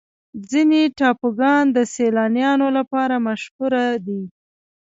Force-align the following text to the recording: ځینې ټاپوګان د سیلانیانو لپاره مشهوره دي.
ځینې 0.49 0.81
ټاپوګان 0.97 1.65
د 1.75 1.77
سیلانیانو 1.93 2.67
لپاره 2.77 3.15
مشهوره 3.27 3.85
دي. 4.05 4.21